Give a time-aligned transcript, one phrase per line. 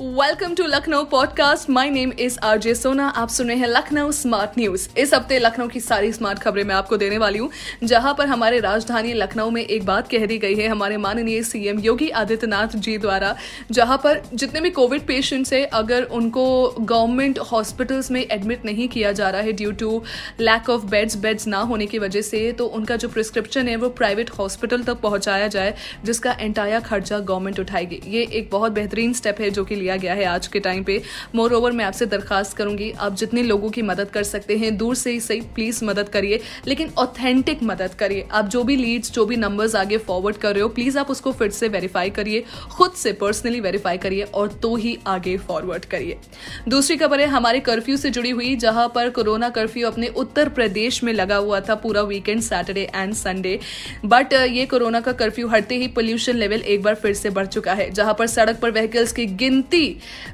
[0.00, 4.58] welcome to Lucknow podcast my name is RJ Sona आप सुन रहे हैं लखनऊ स्मार्ट
[4.58, 7.48] न्यूज़ इस हफ़्ते लखनऊ की सारी स्मार्ट खबरें मैं आपको देने वाली हूँ,
[7.84, 11.78] जहाँ पर हमारे राजधानी लखनऊ में एक बात कह दी गई है हमारे माननीय सीएम
[11.78, 13.34] योगी आदित्यनाथ जी द्वारा,
[13.70, 19.12] जहाँ पर जितने भी कोविड पेशेंट्स है, अगर उनको गवर्नमेंट हॉस्पिटल्स में एडमिट नहीं किया
[19.12, 20.02] जा रहा है due to
[20.40, 23.88] lack of beds beds ना होने की वजह से तो उनका जो प्रिस्क्रिप्शन है वो
[23.98, 25.74] प्राइवेट हॉस्पिटल तक पहुँचाया जाए,
[26.04, 30.14] जिसका एंटायर खर्चा गवर्नमेंट उठाएगी। ये एक बहुत बेहतरीन स्टेप है जो कि लिया गया
[30.14, 31.00] है आज के टाइम पे।
[31.34, 34.94] मोर ओवर मैं आपसे दरखास्त करूँगी, आप जितने लोगों की मदद कर सकते हैं, दूर
[34.94, 39.24] से ही सही प्लीज़ मदद करिए, लेकिन ऑथेंटिक मदद करिए। आप जो भी लीड्स जो
[39.26, 42.92] भी नंबर्स आगे फॉरवर्ड कर रहे हो प्लीज़ आप उसको फिर से वेरीफाई करिए, खुद
[42.94, 46.16] से पर्सनली वेरीफाई करिए, और तो ही आगे फॉरवर्ड करिए।
[46.68, 51.02] दूसरी खबर है, हमारे कर्फ्यू से जुड़ी हुई, जहाँ पर कोरोना कर्फ्यू अपने उत्तर प्रदेश
[51.04, 53.58] में लगा हुआ था पूरा weekend Saturday and Sunday
[54.06, 57.72] but ये कोरोना का कर्फ्यू हटते ही पोल्यूशन लेवल एक बार फिर से बढ़ चुका
[57.72, 59.77] है, जहाँ पर सड़क पर व्हीकल्स की गिनती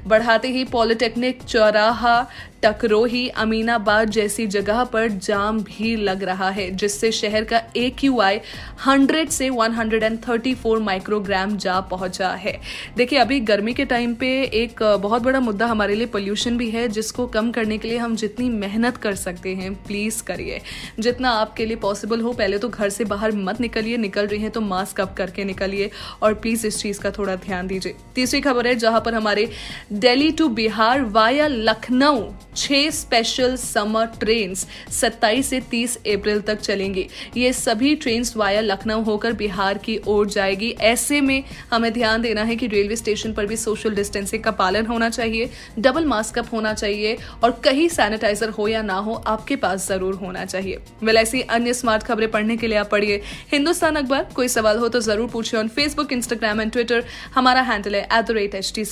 [0.07, 2.27] बढ़ाते ही पॉलिटेक्निक चौराहा
[2.65, 8.19] टकरोही अमीनाबाद जैसी जगह पर जाम भी लग रहा है, जिससे शहर का ए क्यू
[8.19, 8.39] आई
[8.85, 12.59] हंड्रेड से 134 माइक्रोग्राम जा पहुँचा है।
[12.97, 16.87] देखिए, अभी गर्मी के टाइम पे एक बहुत बड़ा मुद्दा हमारे लिए पोल्यूशन भी है,
[16.87, 20.61] जिसको कम करने के लिए हम जितनी मेहनत कर सकते हैं प्लीज़ करिए।
[20.99, 24.51] जितना आपके लिए पॉसिबल हो, पहले तो घर से बाहर मत निकलिए, निकल रही हैं
[24.51, 25.89] तो मास्क अप करके निकलिए,
[26.21, 29.49] और प्लीज़ इस चीज़ का थोड़ा ध्यान दीजिए। तीसरी खबर है, जहाँ पर हमारे
[29.93, 32.21] दिल्ली टू बिहार वाया लखनऊ
[32.55, 37.07] छह स्पेशल समर ट्रेन 27 से 30 अप्रैल तक चलेंगी।
[37.37, 42.43] ये सभी ट्रेन वाया लखनऊ होकर बिहार की ओर जाएगी। ऐसे में हमें ध्यान देना
[42.43, 45.49] है कि रेलवे स्टेशन पर भी सोशल डिस्टेंसिंग का पालन होना चाहिए
[45.79, 50.15] डबल मास्क अप होना चाहिए और कहीं सैनिटाइजर हो या ना हो, आपके पास ज़रूर
[50.15, 53.21] होना चाहिए। वेल ऐसी अन्य स्मार्ट खबरें पढ़ने के लिए आप पढ़िए।
[53.51, 57.03] हिंदुस्तान अखबार, कोई सवाल हो तो ज़रूर पूछिए on Facebook Instagram and Twitter
[57.35, 58.83] हमारा हैंडल है at the rate H T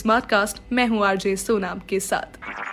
[0.73, 2.72] मैं हूँ आरजे सोनाम के साथ।